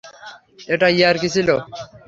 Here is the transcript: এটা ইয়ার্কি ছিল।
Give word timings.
এটা 0.73 0.87
ইয়ার্কি 0.97 1.29
ছিল। 1.35 1.49